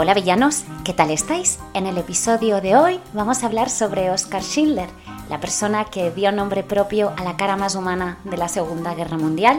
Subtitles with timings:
[0.00, 1.58] Hola villanos, ¿qué tal estáis?
[1.74, 4.88] En el episodio de hoy vamos a hablar sobre Oskar Schindler,
[5.28, 9.18] la persona que dio nombre propio a la cara más humana de la Segunda Guerra
[9.18, 9.58] Mundial,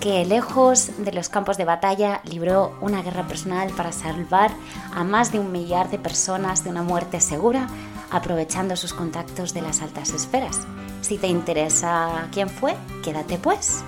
[0.00, 4.52] que lejos de los campos de batalla libró una guerra personal para salvar
[4.94, 7.66] a más de un millar de personas de una muerte segura,
[8.10, 10.66] aprovechando sus contactos de las altas esferas.
[11.02, 12.74] Si te interesa quién fue,
[13.04, 13.84] quédate pues.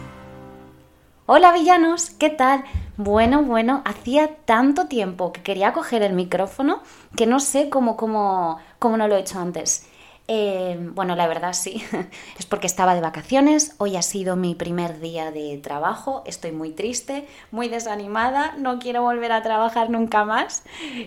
[1.33, 2.65] Hola villanos, ¿qué tal?
[2.97, 6.83] Bueno, bueno, hacía tanto tiempo que quería coger el micrófono
[7.17, 9.87] que no sé cómo, cómo, cómo no lo he hecho antes.
[10.27, 11.85] Eh, bueno, la verdad sí,
[12.39, 16.73] es porque estaba de vacaciones, hoy ha sido mi primer día de trabajo, estoy muy
[16.73, 20.65] triste, muy desanimada, no quiero volver a trabajar nunca más,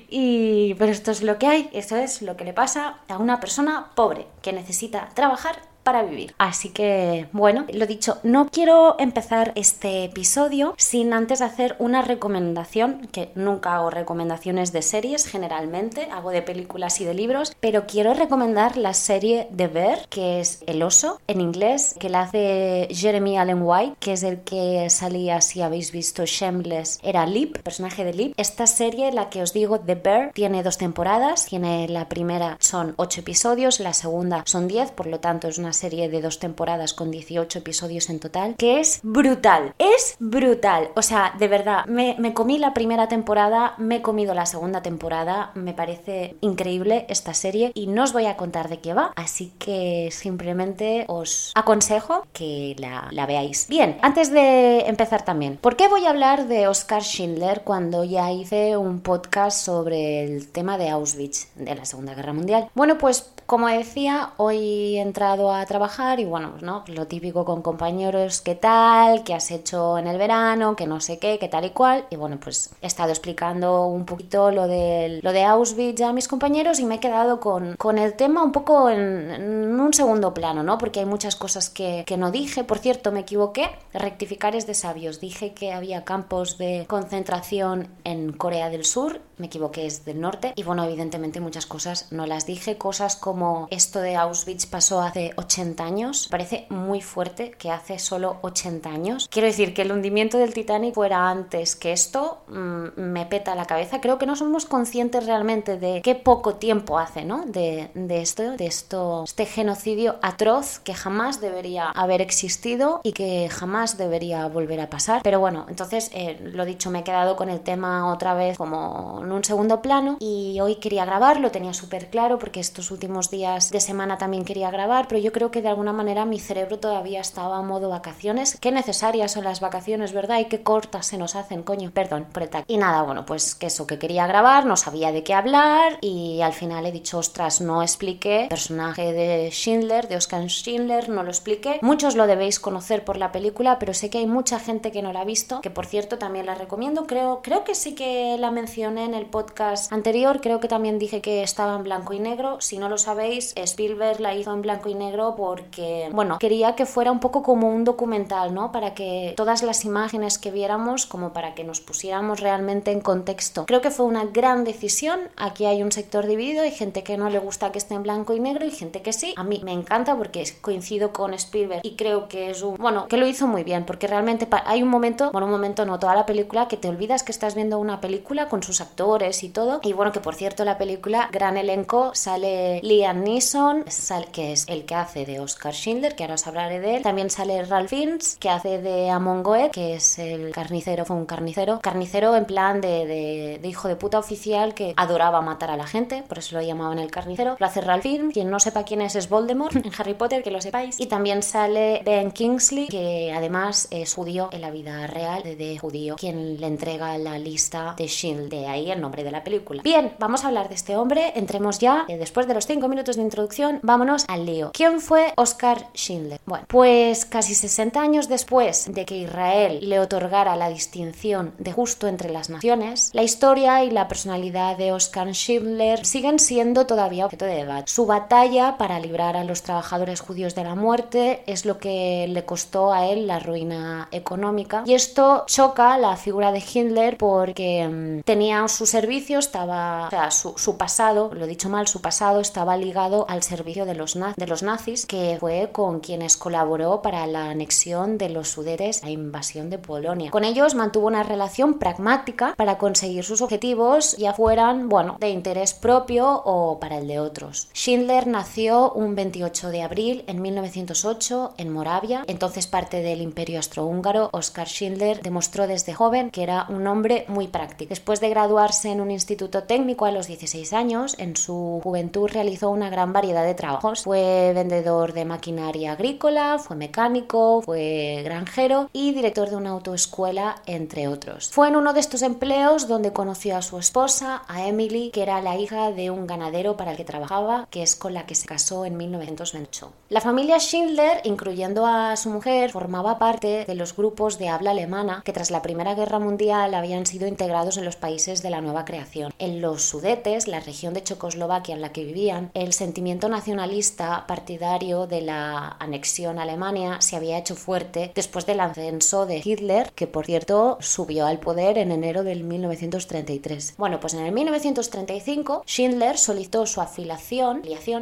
[0.08, 3.42] y, pero esto es lo que hay, eso es lo que le pasa a una
[3.42, 6.34] persona pobre que necesita trabajar para vivir.
[6.38, 13.08] Así que, bueno, lo dicho, no quiero empezar este episodio sin antes hacer una recomendación,
[13.12, 18.14] que nunca hago recomendaciones de series generalmente, hago de películas y de libros, pero quiero
[18.14, 23.38] recomendar la serie de Bear, que es El oso, en inglés, que la hace Jeremy
[23.38, 28.14] Allen White, que es el que salía, si habéis visto Shameless, era Lip, personaje de
[28.14, 28.34] Lip.
[28.38, 32.94] Esta serie, la que os digo, The Bear, tiene dos temporadas, tiene la primera son
[32.98, 36.94] ocho episodios, la segunda son diez, por lo tanto es una serie de dos temporadas
[36.94, 40.90] con 18 episodios en total, que es brutal, es brutal.
[40.96, 44.82] O sea, de verdad, me, me comí la primera temporada, me he comido la segunda
[44.82, 49.12] temporada, me parece increíble esta serie y no os voy a contar de qué va,
[49.16, 53.68] así que simplemente os aconsejo que la, la veáis.
[53.68, 58.32] Bien, antes de empezar también, ¿por qué voy a hablar de Oscar Schindler cuando ya
[58.32, 62.70] hice un podcast sobre el tema de Auschwitz de la Segunda Guerra Mundial?
[62.74, 66.84] Bueno, pues como decía, hoy he entrado a trabajar y bueno, pues, ¿no?
[66.88, 69.24] lo típico con compañeros, ¿qué tal?
[69.24, 70.76] ¿Qué has hecho en el verano?
[70.76, 71.40] ¿Qué no sé qué?
[71.40, 72.06] ¿Qué tal y cual?
[72.10, 76.28] Y bueno, pues he estado explicando un poquito lo de, lo de Auschwitz a mis
[76.28, 80.64] compañeros y me he quedado con, con el tema un poco en, un segundo plano,
[80.64, 80.78] ¿no?
[80.78, 82.64] Porque hay muchas cosas que, que no dije.
[82.64, 83.70] Por cierto, me equivoqué.
[83.94, 85.20] Rectificar es de sabios.
[85.20, 89.22] Dije que había campos de concentración en Corea del Sur.
[89.38, 90.54] Me equivoqué, es del norte.
[90.56, 92.78] Y bueno, evidentemente muchas cosas no las dije.
[92.78, 95.53] Cosas como esto de Auschwitz pasó hace 80
[95.84, 96.28] años.
[96.30, 99.28] Parece muy fuerte que hace solo 80 años.
[99.30, 103.66] Quiero decir que el hundimiento del Titanic fuera antes que esto, mmm, me peta la
[103.66, 104.02] cabeza.
[104.02, 107.46] Creo que no somos conscientes realmente de qué poco tiempo hace, ¿no?
[107.46, 113.50] De, de esto, de esto, este genocidio atroz que jamás debería haber existido y que
[113.50, 115.22] jamás debería volver a pasar.
[115.24, 119.22] Pero bueno, entonces, eh, lo dicho, me he quedado con el tema otra vez como
[119.22, 123.30] en un segundo plano y hoy quería grabar, lo tenía súper claro porque estos últimos
[123.30, 126.80] días de semana también quería grabar, pero yo creo que de alguna manera mi cerebro
[126.80, 128.58] todavía estaba a modo vacaciones.
[128.60, 130.40] Qué necesarias son las vacaciones, ¿verdad?
[130.40, 131.92] Y qué cortas se nos hacen, coño.
[131.94, 132.50] Perdón por el.
[132.68, 136.42] Y nada, bueno, pues que eso que quería grabar, no sabía de qué hablar y
[136.42, 138.48] al final he dicho, ostras, no expliqué.
[138.50, 141.80] Personaje de Schindler, de Oscar Schindler, no lo expliqué.
[141.82, 145.14] Muchos lo debéis conocer por la película, pero sé que hay mucha gente que no
[145.14, 147.08] la ha visto, que por cierto también la recomiendo.
[147.08, 151.22] Creo, creo que sí que la mencioné en el podcast anterior, creo que también dije
[151.22, 152.58] que estaba en blanco y negro.
[152.60, 156.86] Si no lo sabéis, Spielberg la hizo en blanco y negro porque, bueno, quería que
[156.86, 158.72] fuera un poco como un documental, ¿no?
[158.72, 163.66] Para que todas las imágenes que viéramos, como para que nos pusiéramos realmente en contexto.
[163.66, 165.20] Creo que fue una gran decisión.
[165.38, 168.34] Aquí hay un sector dividido, hay gente que no le gusta que esté en blanco
[168.34, 169.34] y negro y gente que sí.
[169.38, 173.18] A mí me encanta porque coincido con Spielberg y creo que es un, bueno, que
[173.18, 176.26] lo hizo muy bien porque realmente hay un momento, bueno, un momento no, toda la
[176.26, 179.80] película que te olvidas que estás viendo una película con sus actores y todo.
[179.84, 183.86] Y bueno, que por cierto la película, gran elenco, sale Liam Neeson,
[184.32, 187.04] que es el que hace de Oscar Schindler, que ahora os hablaré de él.
[187.04, 191.26] También sale Ralph Fiennes, que hace de Amon Goeth, que es el carnicero, fue un
[191.26, 191.80] carnicero.
[191.82, 196.24] Carnicero en plan de, de, hijo de puta oficial que adoraba matar a la gente,
[196.28, 197.56] por eso lo llamaban el carnicero.
[197.60, 200.52] Lo hace Ralph Fiennes, quien no sepa quién es es Voldemort en Harry Potter, que
[200.52, 201.00] lo sepáis.
[201.00, 205.78] Y también sale Ben Kingsley, que además es judío en la vida real, de, de
[205.78, 209.82] judío, quien le entrega la lista de Shield, de ahí el nombre de la película.
[209.84, 213.16] Bien, vamos a hablar de este hombre, entremos ya, eh, después de los 5 minutos
[213.16, 214.72] de introducción, vámonos al lío.
[214.74, 216.40] ¿Quién fue Oscar Schindler?
[216.46, 222.08] Bueno, pues casi 60 años después de que Israel le otorgara la distinción de justo
[222.08, 227.46] entre las naciones, la historia y la personalidad de Oscar Schindler siguen siendo todavía objeto
[227.46, 227.92] de debate.
[227.92, 232.46] Su batalla para librar a los trabajadores judíos de la muerte es lo que le
[232.46, 238.22] costó a él la ruina económica y esto choca la figura de Hitler porque mmm,
[238.22, 243.26] tenía su servicio, estaba, o sea, su, pasado, lo dicho mal, su pasado estaba ligado
[243.30, 248.50] al servicio de los nazis que fue con quienes colaboró para la anexión de los
[248.50, 250.32] Sudetes a invasión de Polonia.
[250.32, 255.74] Con ellos mantuvo una relación pragmática para conseguir sus objetivos, ya fueran, bueno, de interés
[255.74, 257.70] propio o para el de otros.
[257.74, 264.30] Schindler nació un 28 de abril en 1908 en Moravia, entonces parte del Imperio Austrohúngaro.
[264.32, 267.90] Oskar Schindler demostró desde joven que era un hombre muy práctico.
[267.90, 272.70] Después de graduarse en un instituto técnico a los 16 años, en su juventud realizó
[272.70, 274.04] una gran variedad de trabajos.
[274.04, 281.08] Fue vendedor de maquinaria agrícola, fue mecánico, fue granjero y director de una autoescuela, entre
[281.08, 281.50] otros.
[281.50, 285.42] Fue en uno de estos empleos donde conoció a su esposa, a Emily, que era
[285.42, 288.46] la hija de un ganadero para el que trabajaba, que es con la que se
[288.46, 289.94] casó en 1928.
[290.10, 295.22] La familia Schindler, incluyendo a su mujer, formaba parte de los grupos de habla alemana
[295.24, 298.84] que tras la Primera Guerra Mundial habían sido integrados en los países de la nueva
[298.84, 299.34] creación.
[299.40, 304.73] En los Sudetes, la región de Checoslovaquia en la que vivían, el sentimiento nacionalista partidario
[304.74, 310.08] de la anexión a Alemania se había hecho fuerte después del ascenso de Hitler, que
[310.08, 313.76] por cierto subió al poder en enero del 1933.
[313.78, 317.62] Bueno, pues en el 1935 Schindler solicitó su afiliación,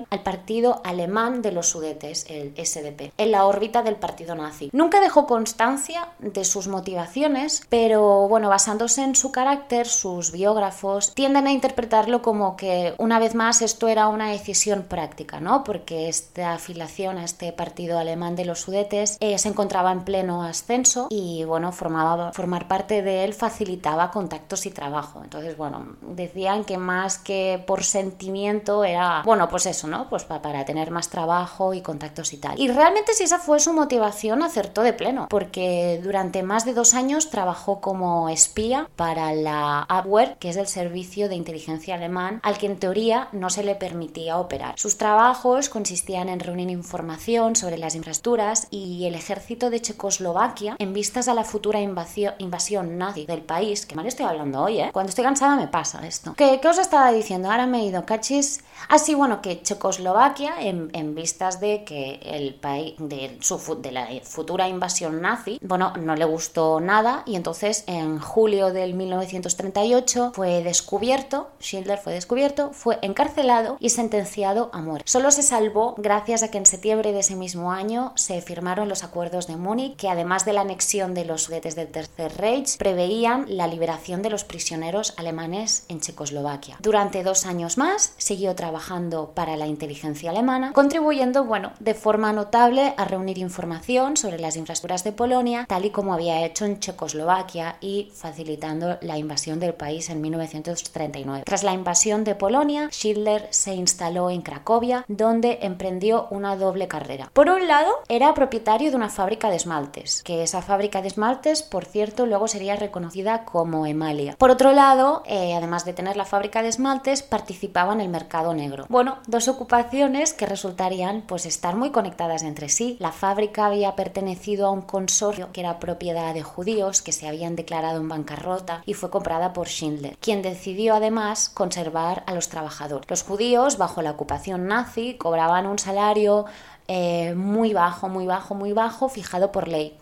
[0.10, 4.70] al partido alemán de los Sudetes, el SDP, en la órbita del partido nazi.
[4.72, 11.48] Nunca dejó constancia de sus motivaciones, pero bueno, basándose en su carácter, sus biógrafos tienden
[11.48, 15.64] a interpretarlo como que una vez más esto era una decisión práctica, ¿no?
[15.64, 20.44] Porque esta afiliación a este partido alemán de los Sudetes eh, se encontraba en pleno
[20.44, 25.22] ascenso y bueno, formaba, formar parte de él facilitaba contactos y trabajo.
[25.24, 30.08] Entonces, bueno, decían que más que por sentimiento era, bueno, pues eso, ¿no?
[30.10, 32.60] Pues para tener más trabajo y contactos y tal.
[32.60, 36.94] Y realmente si esa fue su motivación, acertó de pleno, porque durante más de dos
[36.94, 42.58] años trabajó como espía para la Abwehr, que es el servicio de inteligencia alemán, al
[42.58, 44.76] que en teoría no se le permitía operar.
[44.78, 50.94] Sus trabajos consistían en reunir información sobre las infraestructuras y el ejército de Checoslovaquia en
[50.94, 54.90] vistas a la futura invasión nazi del país, que mal estoy hablando hoy, ¿eh?
[54.92, 56.34] Cuando estoy cansada me pasa esto.
[56.36, 57.50] ¿Qué, qué os estaba diciendo?
[57.50, 58.64] Ahora me he ido cachis.
[58.90, 64.08] Así, bueno, que Checoslovaquia, en, en vistas de que el país, de, su, de la
[64.24, 70.64] futura invasión nazi, bueno, no le gustó nada y entonces en julio del 1938 fue
[70.64, 75.10] descubierto, Schindler fue descubierto, fue encarcelado y sentenciado a muerte.
[75.10, 79.04] Solo se salvó gracias a que en septiembre de ese mismo año se firmaron los
[79.04, 83.46] acuerdos de Múnich, que además de la anexión de los sudetes del Tercer Reich, preveían
[83.48, 86.78] la liberación de los prisioneros alemanes en Checoslovaquia.
[86.80, 92.94] Durante dos años más siguió trabajando para la inteligencia alemana, contribuyendo, bueno, de forma notable
[92.96, 97.78] a reunir información sobre las infraestructuras de Polonia, tal y como había hecho en Checoslovaquia
[97.82, 101.44] y facilitando la invasión del país en 1939.
[101.44, 107.32] Tras la invasión de Polonia, Schindler se instaló en Cracovia, donde emprendió una doble carrera.
[107.34, 111.64] Por un lado, era propietario de una fábrica de esmaltes, que esa fábrica de esmaltes,
[111.64, 114.36] por cierto, luego sería reconocida como Emalia.
[114.38, 118.51] Por otro lado, eh, además de tener la fábrica de esmaltes, participaba en el mercado
[118.54, 118.86] negro.
[118.90, 122.98] Bueno, dos ocupaciones que resultarían pues estar muy conectadas entre sí.
[123.00, 127.56] La fábrica había pertenecido a un consorcio que era propiedad de judíos que se habían
[127.56, 133.10] declarado en bancarrota y fue comprada por Schindler, quien decidió además conservar a los trabajadores.
[133.10, 136.46] Los judíos, bajo la ocupación nazi, cobraban un salario
[136.88, 139.98] eh, muy bajo, muy bajo, muy bajo, fijado por ley.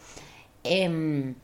[0.63, 1.35] Em,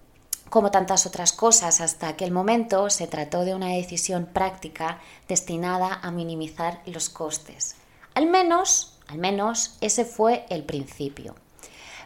[0.49, 6.11] como tantas otras cosas, hasta aquel momento se trató de una decisión práctica destinada a
[6.11, 7.75] minimizar los costes.
[8.13, 11.35] Al menos, al menos ese fue el principio.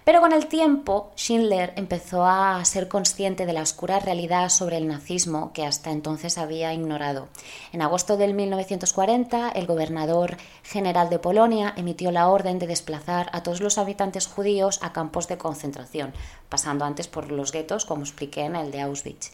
[0.09, 4.87] Pero con el tiempo, Schindler empezó a ser consciente de la oscura realidad sobre el
[4.87, 7.27] nazismo que hasta entonces había ignorado.
[7.73, 13.43] En agosto del 1940, el gobernador general de Polonia emitió la orden de desplazar a
[13.43, 16.11] todos los habitantes judíos a campos de concentración,
[16.49, 19.33] pasando antes por los guetos, como expliqué en el de Auschwitz.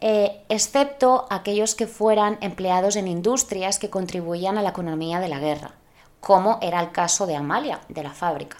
[0.00, 5.38] Eh, excepto aquellos que fueran empleados en industrias que contribuían a la economía de la
[5.38, 5.76] guerra,
[6.18, 8.56] como era el caso de Amalia, de la fábrica.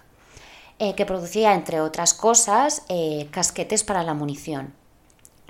[0.82, 4.72] Eh, que producía, entre otras cosas, eh, casquetes para la munición.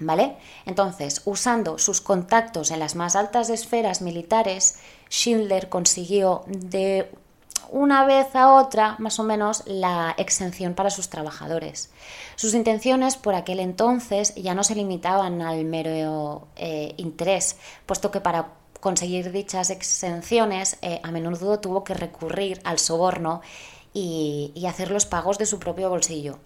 [0.01, 0.37] ¿Vale?
[0.67, 7.13] Entonces, usando sus contactos en las más altas esferas militares, Schindler consiguió de
[7.71, 11.91] una vez a otra, más o menos, la exención para sus trabajadores.
[12.35, 17.57] Sus intenciones por aquel entonces ya no se limitaban al mero eh, interés,
[17.87, 18.49] puesto que para
[18.81, 23.43] conseguir dichas exenciones a menudo tuvo que recurrir al soborno
[23.93, 26.39] y, hacer los pagos de su propio bolsillo.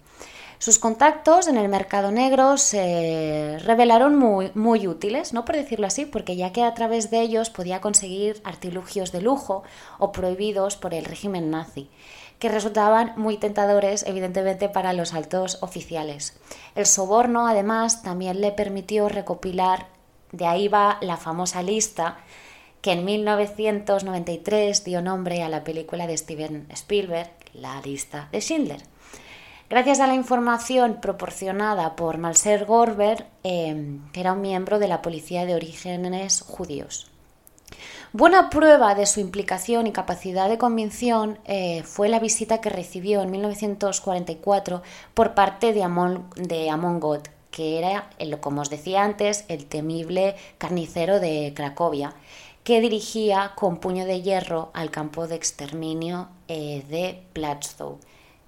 [0.57, 6.05] Sus contactos en el mercado negro se revelaron muy, muy útiles, no por decirlo así,
[6.05, 9.63] porque ya que a través de ellos podía conseguir artilugios de lujo
[9.99, 11.89] o prohibidos por el régimen nazi
[12.39, 16.37] que resultaban muy tentadores, evidentemente, para los altos oficiales.
[16.75, 19.87] El soborno, además, también le permitió recopilar,
[20.31, 22.17] de ahí va la famosa lista,
[22.85, 28.83] que en 1993 dio nombre a la película de Steven Spielberg, La lista de Schindler.
[29.71, 35.01] Gracias a la información proporcionada por Malser Gorber, eh, que era un miembro de la
[35.01, 37.09] policía de orígenes judíos.
[38.13, 43.23] Buena prueba de su implicación y capacidad de convicción eh, fue la visita que recibió
[43.23, 44.83] en 1944
[45.15, 48.11] por parte de Amon, de God, que era,
[48.41, 52.13] como os decía antes, el temible carnicero de Cracovia,
[52.65, 57.99] que dirigía con puño de hierro al campo de exterminio eh, de Platzow.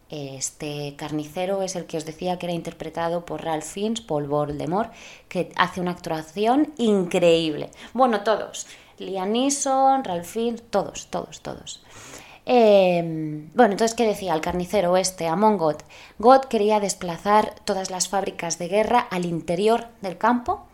[0.10, 4.92] Este carnicero es el que os decía que era interpretado por Ralph Fiennes, Paul Voldemort,
[5.30, 7.70] que hace una actuación increíble.
[7.94, 8.66] Bueno, todos.
[8.98, 11.84] Liam Neeson, Ralph Fiennes, todos, todos, todos.
[12.46, 15.76] Em, bueno, entonces, ¿qué decía el carnicero este, Amon God?
[16.18, 20.67] God quería desplazar todas las fábricas de guerra al interior del campo,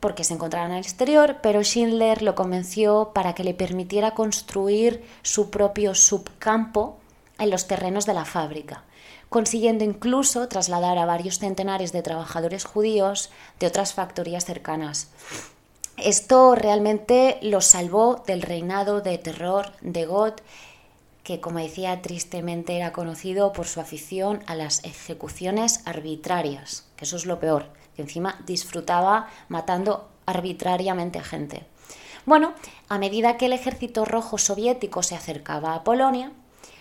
[0.00, 5.50] porque se encontraban al exterior, pero Schindler lo convenció para que le permitiera construir su
[5.50, 6.96] propio subcampo
[7.38, 8.82] en los terrenos de la fábrica,
[9.28, 15.08] consiguiendo incluso trasladar a varios centenares de trabajadores judíos de otras factorías cercanas.
[15.98, 20.32] Esto realmente lo salvó del reinado de terror de God,
[21.24, 27.16] que como decía tristemente era conocido por su afición a las ejecuciones arbitrarias, que eso
[27.16, 31.64] es lo peor, que encima disfrutaba matando arbitrariamente a gente.
[32.26, 32.52] Bueno,
[32.88, 36.32] a medida que el ejército rojo soviético se acercaba a Polonia,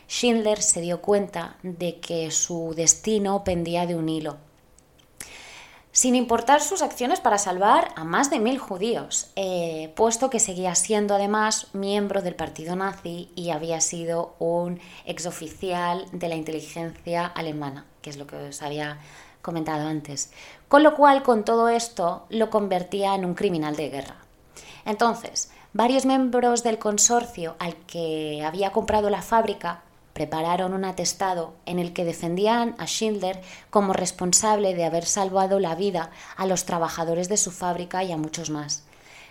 [0.07, 4.37] Schindler se dio cuenta de que su destino pendía de un hilo
[5.91, 10.75] sin importar sus acciones para salvar a más de mil judíos, eh, puesto que seguía
[10.75, 17.85] siendo además miembro del partido nazi y había sido un exoficial de la inteligencia alemana,
[18.01, 18.99] que es lo que os había
[19.41, 20.31] comentado antes.
[20.67, 24.15] Con lo cual, con todo esto, lo convertía en un criminal de guerra.
[24.85, 29.81] Entonces, varios miembros del consorcio al que había comprado la fábrica
[30.13, 35.75] prepararon un atestado en el que defendían a Schindler como responsable de haber salvado la
[35.75, 38.83] vida a los trabajadores de su fábrica y a muchos más.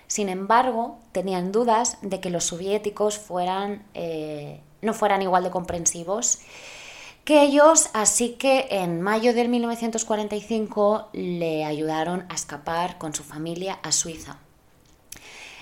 [0.06, 6.38] Sin embargo, tenían dudas de que los soviéticos fueran, eh, no fueran igual de comprensivos
[7.28, 13.78] que ellos, así que en mayo de 1945 le ayudaron a escapar con su familia
[13.82, 14.38] a Suiza.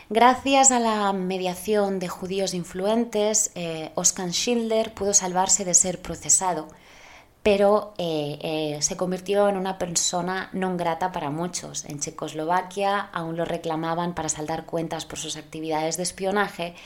[0.08, 6.68] Gracias a la mediación de judíos influentes, eh, Oskar Schindler pudo salvarse de ser procesado,
[7.42, 11.84] pero eh, eh, se convirtió en una persona no grata para muchos.
[11.86, 16.76] En Checoslovaquia aún lo reclamaban para saldar cuentas por sus actividades de espionaje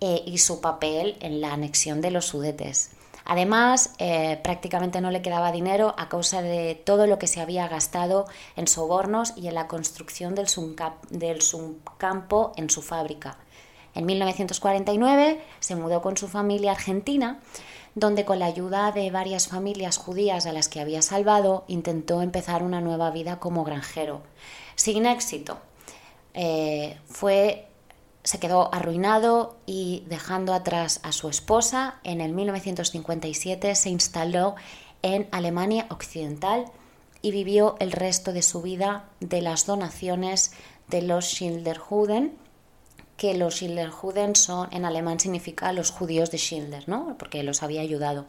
[0.00, 2.95] y su papel en la anexión de los Sudetes.
[3.28, 7.66] Además, eh, prácticamente no le quedaba dinero a causa de todo lo que se había
[7.66, 13.36] gastado en sobornos y en la construcción del, subcampo en su fábrica.
[13.96, 17.40] En 1949 se mudó con su familia a Argentina,
[17.96, 22.62] donde con la ayuda de varias familias judías a las que había salvado, intentó empezar
[22.62, 24.22] una nueva vida como granjero.
[24.76, 25.58] Sin éxito.
[26.32, 27.66] Eh, fue
[28.26, 34.56] se quedó arruinado y dejando atrás a su esposa, en el 1957 se instaló
[35.02, 36.64] en Alemania Occidental
[37.22, 40.50] y vivió el resto de su vida de las donaciones
[40.88, 42.36] de los Schilderjuden,
[43.16, 47.14] que los Schilderjuden son en alemán significa los judíos de Schindler, ¿no?
[47.18, 48.26] porque los había ayudado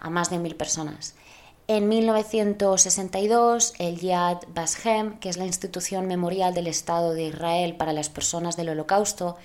[0.00, 1.16] a más de mil personas.
[1.66, 7.94] En 1962, el Yad Vashem, que es la institución memorial del Estado de Israel para
[7.94, 9.38] las personas del Holocausto,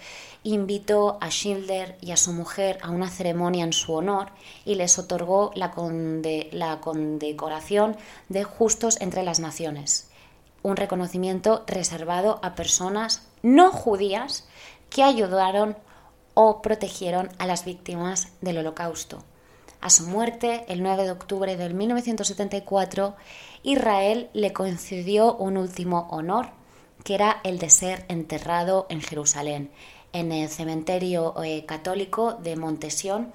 [0.44, 4.32] invitó a Schindler y a su mujer a una ceremonia en su honor
[4.66, 5.72] y les otorgó la,
[6.52, 7.96] la condecoración
[8.28, 10.10] de Justos entre las Naciones,
[10.62, 14.46] un reconocimiento reservado a personas no judías
[14.90, 15.78] que ayudaron
[16.34, 19.24] o protegieron a las víctimas del Holocausto.
[19.82, 23.16] A su muerte, el 9 de octubre de 1974,
[23.64, 26.50] Israel le concedió un último honor,
[27.06, 29.72] que era el de ser enterrado en Jerusalén,
[30.12, 33.32] en el cementerio eh, católico de Montesión,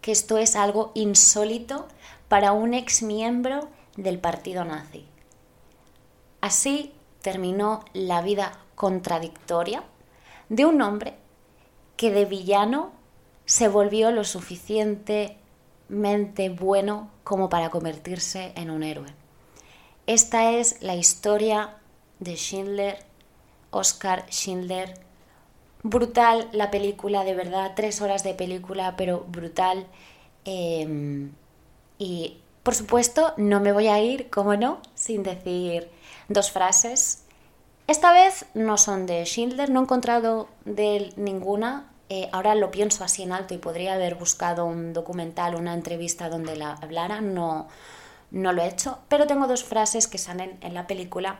[0.00, 1.88] que esto es algo insólito
[2.28, 5.06] para un ex miembro del partido nazi.
[6.40, 9.82] Así terminó la vida contradictoria
[10.48, 11.14] de un hombre
[11.96, 12.92] que de villano
[13.46, 15.38] se volvió lo suficiente
[16.58, 19.08] bueno como para convertirse en un héroe.
[20.06, 21.76] esta es la historia
[22.18, 22.98] de Schindler,
[23.70, 24.94] Oscar Schindler.
[25.82, 29.86] Brutal la película, de verdad, tres horas de película, pero brutal.
[30.44, 31.32] Em,
[31.98, 35.88] y por supuesto, no me voy a ir, como no, sin decir
[36.28, 37.24] dos frases.
[37.88, 41.91] Esta vez no son de Schindler, no he encontrado de él ninguna.
[42.14, 46.28] Eh, ahora lo pienso así en alto y podría haber buscado un documental, una entrevista
[46.28, 47.22] donde la hablara.
[47.22, 47.68] No,
[48.30, 51.38] no lo he hecho, pero tengo dos frases que salen en la película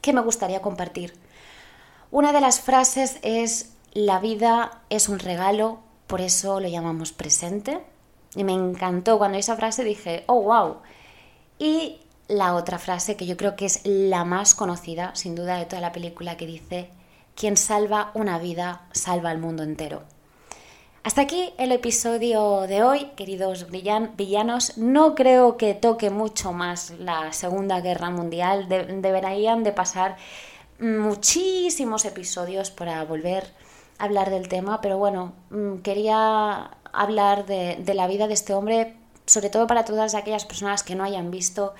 [0.00, 1.12] que me gustaría compartir.
[2.10, 7.82] Una de las frases es, la vida es un regalo, por eso lo llamamos presente.
[8.34, 10.78] Y me encantó cuando esa frase dije, oh, wow.
[11.58, 15.66] Y la otra frase que yo creo que es la más conocida, sin duda, de
[15.66, 16.88] toda la película, que dice,
[17.34, 20.02] quien salva una vida, salva al mundo entero.
[21.02, 24.78] Hasta aquí el episodio de hoy, queridos villanos.
[24.78, 28.68] No creo que toque mucho más la Segunda Guerra Mundial.
[28.68, 30.16] deberían de pasar
[30.78, 33.44] muchísimos episodios para volver
[33.98, 38.54] a hablar del tema, pero bueno, mm, quería hablar de, de la vida de este
[38.54, 41.74] hombre, sobre todo para todas aquellas personas que no hayan visto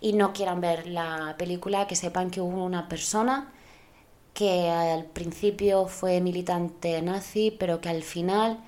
[0.00, 3.52] y no quieran ver la película, que sepan que hubo una persona
[4.34, 8.60] que al principio fue militante nazi, pero que al final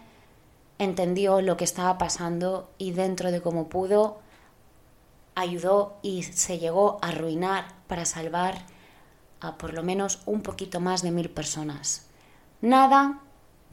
[0.79, 4.19] entendió lo que estaba pasando y dentro de cómo pudo
[5.35, 8.59] ayudó y se llegó a arruinar para salvar
[9.41, 12.07] a por lo menos un poquito más de mil personas.
[12.61, 13.21] Nada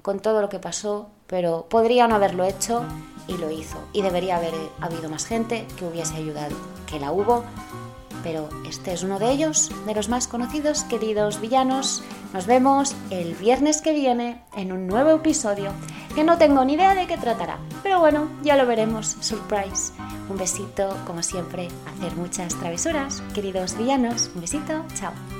[0.01, 2.84] con todo lo que pasó, pero podría no haberlo hecho
[3.27, 3.77] y lo hizo.
[3.93, 6.55] Y debería haber habido más gente que hubiese ayudado,
[6.88, 7.43] que la hubo,
[8.23, 12.03] pero este es uno de ellos, de los más conocidos, queridos villanos.
[12.33, 15.71] Nos vemos el viernes que viene en un nuevo episodio
[16.15, 17.59] que no tengo ni idea de qué tratará.
[17.83, 19.17] Pero bueno, ya lo veremos.
[19.21, 19.93] Surprise.
[20.29, 24.29] Un besito, como siempre, hacer muchas travesuras, queridos villanos.
[24.35, 25.38] Un besito, chao.